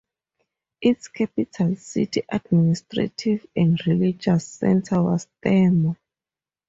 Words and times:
Its 0.81 1.09
capital 1.09 1.75
city, 1.75 2.23
administrative 2.27 3.45
and 3.55 3.79
religious 3.85 4.47
center 4.47 4.99
was 5.03 5.27
Thermo. 5.43 5.95